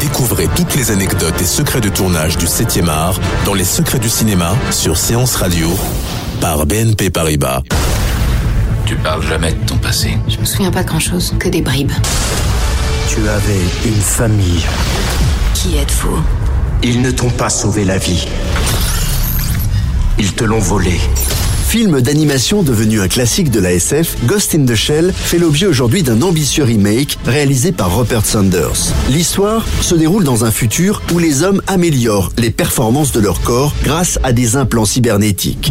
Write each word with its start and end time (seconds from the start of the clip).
Découvrez 0.00 0.48
toutes 0.54 0.76
les 0.76 0.90
anecdotes 0.92 1.40
et 1.40 1.44
secrets 1.44 1.80
de 1.80 1.88
tournage 1.88 2.38
du 2.38 2.46
7e 2.46 2.88
art 2.88 3.18
dans 3.44 3.54
Les 3.54 3.64
secrets 3.64 3.98
du 3.98 4.08
cinéma 4.08 4.54
sur 4.70 4.96
Séance 4.96 5.34
Radio 5.34 5.68
par 6.40 6.66
BNP 6.66 7.10
Paribas. 7.10 7.62
Tu 8.86 8.94
parles 8.96 9.26
jamais 9.26 9.52
de 9.52 9.66
ton 9.66 9.76
passé. 9.76 10.16
Je 10.28 10.38
me 10.38 10.44
souviens 10.44 10.70
pas 10.70 10.82
de 10.82 10.88
grand 10.88 11.00
chose, 11.00 11.34
que 11.38 11.48
des 11.48 11.62
bribes. 11.62 11.92
Tu 13.08 13.28
avais 13.28 13.60
une 13.86 14.00
famille. 14.00 14.64
Qui 15.54 15.76
êtes-vous? 15.76 16.22
Ils 16.84 17.02
ne 17.02 17.10
t'ont 17.10 17.30
pas 17.30 17.50
sauvé 17.50 17.84
la 17.84 17.98
vie. 17.98 18.28
Ils 20.18 20.32
te 20.32 20.44
l'ont 20.44 20.60
volé. 20.60 20.98
Film 21.68 22.00
d'animation 22.00 22.62
devenu 22.62 23.02
un 23.02 23.08
classique 23.08 23.50
de 23.50 23.60
la 23.60 23.72
SF, 23.72 24.24
Ghost 24.24 24.54
in 24.54 24.64
the 24.64 24.74
Shell 24.74 25.12
fait 25.14 25.36
l'objet 25.36 25.66
aujourd'hui 25.66 26.02
d'un 26.02 26.22
ambitieux 26.22 26.64
remake 26.64 27.18
réalisé 27.26 27.72
par 27.72 27.94
Rupert 27.94 28.24
Sanders. 28.24 28.94
L'histoire 29.10 29.66
se 29.82 29.94
déroule 29.94 30.24
dans 30.24 30.46
un 30.46 30.50
futur 30.50 31.02
où 31.12 31.18
les 31.18 31.42
hommes 31.42 31.60
améliorent 31.66 32.32
les 32.38 32.50
performances 32.50 33.12
de 33.12 33.20
leur 33.20 33.42
corps 33.42 33.74
grâce 33.84 34.18
à 34.22 34.32
des 34.32 34.56
implants 34.56 34.86
cybernétiques. 34.86 35.70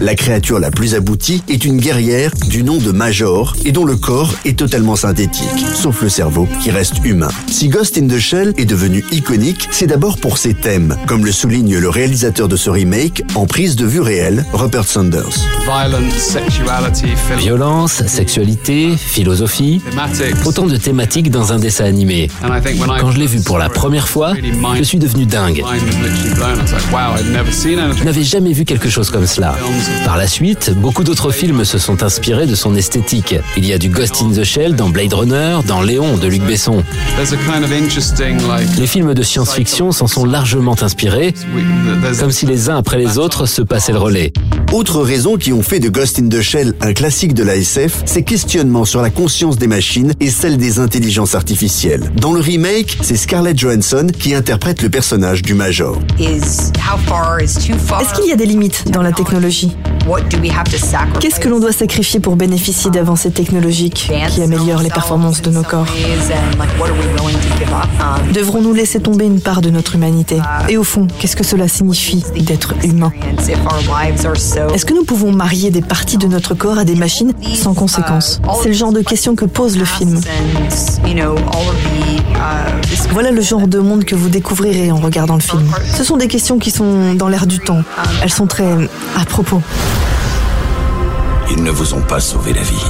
La 0.00 0.14
créature 0.14 0.58
la 0.58 0.70
plus 0.70 0.94
aboutie 0.94 1.42
est 1.48 1.64
une 1.64 1.78
guerrière 1.78 2.30
du 2.50 2.62
nom 2.62 2.76
de 2.76 2.92
Major 2.92 3.56
et 3.64 3.72
dont 3.72 3.86
le 3.86 3.96
corps 3.96 4.34
est 4.44 4.58
totalement 4.58 4.94
synthétique, 4.94 5.64
sauf 5.74 6.02
le 6.02 6.10
cerveau 6.10 6.46
qui 6.62 6.70
reste 6.70 7.02
humain. 7.02 7.30
Si 7.50 7.68
Ghost 7.68 7.96
in 7.96 8.06
the 8.06 8.18
Shell 8.18 8.52
est 8.58 8.66
devenu 8.66 9.02
iconique, 9.10 9.68
c'est 9.70 9.86
d'abord 9.86 10.18
pour 10.18 10.36
ses 10.36 10.52
thèmes, 10.52 10.96
comme 11.06 11.24
le 11.24 11.32
souligne 11.32 11.78
le 11.78 11.88
réalisateur 11.88 12.46
de 12.46 12.56
ce 12.56 12.68
remake 12.68 13.22
en 13.34 13.46
prise 13.46 13.74
de 13.74 13.86
vue 13.86 14.00
réelle, 14.00 14.44
Rupert 14.52 14.84
Sanders. 14.84 15.38
Violence, 17.38 18.06
sexualité, 18.06 18.96
philosophie, 18.98 19.80
autant 20.44 20.66
de 20.66 20.76
thématiques 20.76 21.30
dans 21.30 21.54
un 21.54 21.58
dessin 21.58 21.86
animé. 21.86 22.28
Quand 23.00 23.12
je 23.12 23.18
l'ai 23.18 23.26
vu 23.26 23.40
pour 23.40 23.56
la 23.58 23.70
première 23.70 24.08
fois, 24.08 24.34
je 24.76 24.82
suis 24.82 24.98
devenu 24.98 25.24
dingue. 25.24 25.64
Je 27.96 28.04
n'avais 28.04 28.24
jamais 28.24 28.52
vu 28.52 28.66
quelque 28.66 28.90
chose 28.90 29.08
comme 29.08 29.26
cela. 29.26 29.54
Par 30.04 30.16
la 30.16 30.26
suite, 30.26 30.72
beaucoup 30.76 31.04
d'autres 31.04 31.30
films 31.30 31.64
se 31.64 31.78
sont 31.78 32.02
inspirés 32.02 32.46
de 32.46 32.54
son 32.54 32.74
esthétique. 32.74 33.34
Il 33.56 33.66
y 33.66 33.72
a 33.72 33.78
du 33.78 33.88
Ghost 33.88 34.22
in 34.22 34.30
the 34.30 34.44
Shell 34.44 34.74
dans 34.74 34.88
Blade 34.88 35.12
Runner, 35.12 35.58
dans 35.66 35.82
Léon 35.82 36.16
de 36.16 36.26
Luc 36.26 36.42
Besson. 36.42 36.82
Les 38.78 38.86
films 38.86 39.14
de 39.14 39.22
science-fiction 39.22 39.92
s'en 39.92 40.06
sont 40.06 40.24
largement 40.24 40.76
inspirés, 40.80 41.34
comme 42.18 42.30
si 42.30 42.46
les 42.46 42.70
uns 42.70 42.76
après 42.76 42.98
les 42.98 43.18
autres 43.18 43.46
se 43.46 43.62
passaient 43.62 43.92
le 43.92 43.98
relais. 43.98 44.32
Autres 44.72 45.00
raisons 45.00 45.36
qui 45.36 45.52
ont 45.52 45.62
fait 45.62 45.80
de 45.80 45.88
Ghost 45.88 46.18
in 46.18 46.28
the 46.28 46.40
Shell 46.40 46.74
un 46.80 46.92
classique 46.92 47.34
de 47.34 47.42
la 47.42 47.56
SF, 47.56 48.02
ces 48.04 48.22
questionnements 48.22 48.84
sur 48.84 49.02
la 49.02 49.10
conscience 49.10 49.58
des 49.58 49.68
machines 49.68 50.12
et 50.20 50.30
celle 50.30 50.56
des 50.56 50.78
intelligences 50.78 51.34
artificielles. 51.34 52.10
Dans 52.16 52.32
le 52.32 52.40
remake, 52.40 52.98
c'est 53.02 53.16
Scarlett 53.16 53.58
Johansson 53.58 54.08
qui 54.18 54.34
interprète 54.34 54.82
le 54.82 54.90
personnage 54.90 55.42
du 55.42 55.54
Major. 55.54 55.98
Est-ce 56.18 58.14
qu'il 58.14 58.28
y 58.28 58.32
a 58.32 58.36
des 58.36 58.46
limites 58.46 58.90
dans 58.90 59.02
la 59.02 59.12
technologie? 59.12 59.75
Qu'est-ce 61.20 61.40
que 61.40 61.48
l'on 61.48 61.58
doit 61.58 61.72
sacrifier 61.72 62.20
pour 62.20 62.36
bénéficier 62.36 62.90
d'avancées 62.92 63.32
technologiques 63.32 64.10
qui 64.28 64.40
améliorent 64.42 64.82
les 64.82 64.90
performances 64.90 65.42
de 65.42 65.50
nos 65.50 65.64
corps? 65.64 65.86
Devrons-nous 68.32 68.72
laisser 68.72 69.00
tomber 69.00 69.24
une 69.24 69.40
part 69.40 69.62
de 69.62 69.70
notre 69.70 69.96
humanité? 69.96 70.38
Et 70.68 70.76
au 70.76 70.84
fond, 70.84 71.08
qu'est-ce 71.18 71.34
que 71.34 71.42
cela 71.44 71.66
signifie 71.66 72.24
d'être 72.38 72.74
humain? 72.84 73.12
Est-ce 73.38 74.84
que 74.86 74.94
nous 74.94 75.04
pouvons 75.04 75.32
marier 75.32 75.70
des 75.70 75.82
parties 75.82 76.18
de 76.18 76.28
notre 76.28 76.54
corps 76.54 76.78
à 76.78 76.84
des 76.84 76.94
machines 76.94 77.32
sans 77.54 77.74
conséquence 77.74 78.40
C'est 78.62 78.68
le 78.68 78.74
genre 78.74 78.92
de 78.92 79.00
questions 79.00 79.34
que 79.34 79.44
pose 79.44 79.76
le 79.76 79.84
film. 79.84 80.20
Voilà 83.10 83.30
le 83.30 83.40
genre 83.40 83.66
de 83.66 83.78
monde 83.78 84.04
que 84.04 84.14
vous 84.14 84.28
découvrirez 84.28 84.92
en 84.92 84.96
regardant 84.96 85.34
le 85.34 85.40
film. 85.40 85.68
Ce 85.96 86.04
sont 86.04 86.16
des 86.16 86.28
questions 86.28 86.58
qui 86.58 86.70
sont 86.70 87.14
dans 87.14 87.28
l'air 87.28 87.46
du 87.46 87.58
temps. 87.58 87.82
Elles 88.22 88.30
sont 88.32 88.46
très 88.46 88.66
à 89.16 89.24
propos. 89.24 89.60
Ils 91.50 91.62
ne 91.62 91.70
vous 91.70 91.94
ont 91.94 92.02
pas 92.02 92.20
sauvé 92.20 92.52
la 92.52 92.62
vie. 92.62 92.84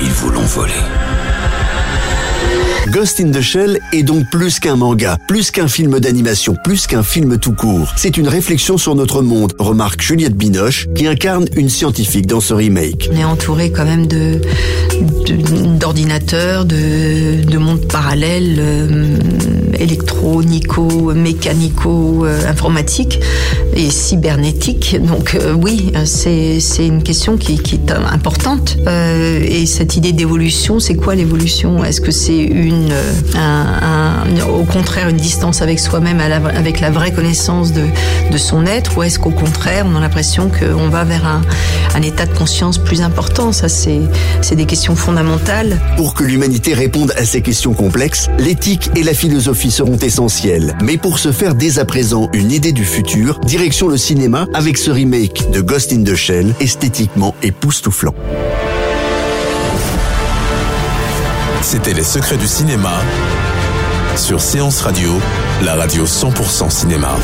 Ils 0.00 0.12
vous 0.12 0.30
l'ont 0.30 0.42
volé. 0.42 0.72
Ghost 2.88 3.20
in 3.20 3.30
the 3.30 3.40
Shell 3.40 3.80
est 3.92 4.04
donc 4.04 4.30
plus 4.30 4.60
qu'un 4.60 4.76
manga, 4.76 5.18
plus 5.26 5.50
qu'un 5.50 5.66
film 5.66 5.98
d'animation, 5.98 6.56
plus 6.62 6.86
qu'un 6.86 7.02
film 7.02 7.36
tout 7.38 7.52
court. 7.52 7.92
C'est 7.96 8.16
une 8.16 8.28
réflexion 8.28 8.78
sur 8.78 8.94
notre 8.94 9.22
monde, 9.22 9.54
remarque 9.58 10.00
Juliette 10.00 10.36
Binoche, 10.36 10.86
qui 10.94 11.06
incarne 11.06 11.46
une 11.56 11.68
scientifique 11.68 12.26
dans 12.26 12.40
ce 12.40 12.54
remake. 12.54 13.10
On 13.12 13.16
est 13.16 13.24
entouré 13.24 13.72
quand 13.72 13.84
même 13.84 14.06
de 14.06 14.40
d'ordinateurs, 15.78 16.64
de, 16.64 17.42
de, 17.42 17.58
mondes 17.58 17.86
parallèles, 17.86 18.56
euh, 18.58 19.18
électronico, 19.86 21.14
mécanico, 21.14 22.26
euh, 22.26 22.48
informatiques 22.48 23.20
et 23.74 23.90
cybernétiques. 23.90 24.96
Donc 25.00 25.34
euh, 25.34 25.54
oui, 25.54 25.92
c'est 26.04 26.86
une 26.86 27.02
question 27.02 27.36
qui, 27.36 27.54
est 27.54 27.90
importante. 27.90 28.76
Euh, 28.86 29.44
et 29.46 29.66
cette 29.66 29.96
idée 29.96 30.12
d'évolution, 30.12 30.80
c'est 30.80 30.94
quoi 30.94 31.14
l'évolution? 31.14 31.84
Est-ce 31.84 32.00
que 32.00 32.10
c'est 32.10 32.42
une, 32.42 32.92
un, 33.34 34.24
un, 34.26 34.46
au 34.46 34.64
contraire, 34.64 35.08
une 35.08 35.16
distance 35.16 35.62
avec 35.62 35.78
soi-même, 35.78 36.20
avec 36.20 36.80
la 36.80 36.90
vraie 36.90 37.12
connaissance 37.12 37.72
de, 37.72 37.82
de 38.32 38.38
son 38.38 38.66
être, 38.66 38.98
ou 38.98 39.02
est-ce 39.02 39.18
qu'au 39.18 39.30
contraire, 39.30 39.86
on 39.88 39.96
a 39.96 40.00
l'impression 40.00 40.50
qu'on 40.50 40.88
va 40.88 41.04
vers 41.04 41.26
un, 41.26 41.42
un 41.94 42.02
état 42.02 42.26
de 42.26 42.34
conscience 42.34 42.78
plus 42.78 43.02
important? 43.02 43.52
Ça, 43.52 43.68
c'est 43.68 44.56
des 44.56 44.66
questions 44.66 44.96
fondamentales. 44.96 45.78
Pour 45.96 46.14
que 46.14 46.24
l'humanité 46.24 46.74
réponde 46.74 47.12
à 47.16 47.24
ces 47.24 47.42
questions 47.42 47.74
complexes, 47.74 48.28
l'éthique 48.38 48.90
et 48.96 49.02
la 49.02 49.14
philosophie 49.14 49.70
seront 49.76 49.98
essentielles. 49.98 50.74
Mais 50.82 50.96
pour 50.96 51.18
se 51.18 51.32
faire 51.32 51.54
dès 51.54 51.78
à 51.78 51.84
présent 51.84 52.30
une 52.32 52.50
idée 52.50 52.72
du 52.72 52.86
futur, 52.86 53.38
direction 53.40 53.88
le 53.88 53.98
cinéma 53.98 54.46
avec 54.54 54.78
ce 54.78 54.90
remake 54.90 55.50
de 55.50 55.60
Ghost 55.60 55.92
in 55.92 56.02
the 56.02 56.14
Shell, 56.14 56.54
esthétiquement 56.60 57.34
époustouflant. 57.42 58.14
C'était 61.60 61.92
Les 61.92 62.04
Secrets 62.04 62.38
du 62.38 62.46
cinéma 62.46 63.02
sur 64.16 64.40
Séance 64.40 64.80
Radio, 64.80 65.10
la 65.62 65.74
radio 65.74 66.06
100% 66.06 66.70
cinéma. 66.70 67.14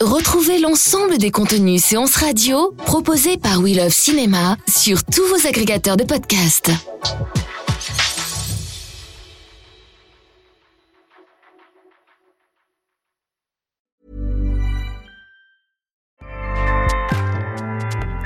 Retrouvez 0.00 0.58
l'ensemble 0.58 1.16
des 1.18 1.30
contenus 1.30 1.84
séances 1.84 2.16
radio 2.16 2.74
proposés 2.86 3.36
par 3.36 3.60
We 3.60 3.76
Love 3.76 3.92
Cinéma 3.92 4.56
sur 4.68 5.04
tous 5.04 5.22
vos 5.28 5.46
agrégateurs 5.46 5.96
de 5.96 6.02
podcasts. 6.02 6.72